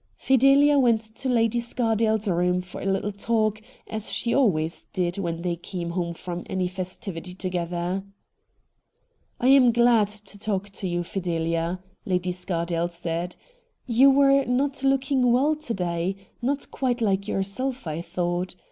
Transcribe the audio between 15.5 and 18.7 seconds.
to day— not quite like yourself, I thought.